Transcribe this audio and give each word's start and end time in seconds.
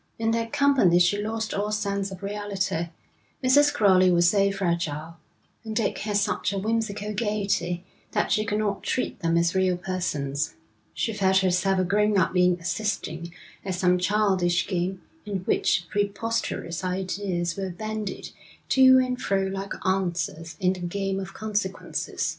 In 0.17 0.31
their 0.31 0.47
company 0.47 0.97
she 0.97 1.21
lost 1.21 1.53
all 1.53 1.71
sense 1.71 2.09
of 2.09 2.23
reality; 2.23 2.89
Mrs. 3.43 3.71
Crowley 3.71 4.09
was 4.09 4.27
so 4.27 4.51
fragile, 4.51 5.17
and 5.63 5.75
Dick 5.75 5.99
had 5.99 6.17
such 6.17 6.51
a 6.51 6.57
whimsical 6.57 7.13
gaiety, 7.13 7.83
that 8.11 8.31
she 8.31 8.43
could 8.43 8.57
not 8.57 8.81
treat 8.81 9.19
them 9.19 9.37
as 9.37 9.53
real 9.53 9.77
persons. 9.77 10.55
She 10.95 11.13
felt 11.13 11.37
herself 11.41 11.77
a 11.77 11.83
grown 11.83 12.17
up 12.17 12.33
being 12.33 12.59
assisting 12.59 13.31
at 13.63 13.75
some 13.75 13.99
childish 13.99 14.65
game 14.65 15.03
in 15.23 15.41
which 15.41 15.85
preposterous 15.91 16.83
ideas 16.83 17.55
were 17.55 17.69
bandied 17.69 18.29
to 18.69 18.97
and 18.97 19.21
fro 19.21 19.43
like 19.43 19.73
answers 19.85 20.57
in 20.59 20.73
the 20.73 20.79
game 20.79 21.19
of 21.19 21.35
consequences. 21.35 22.27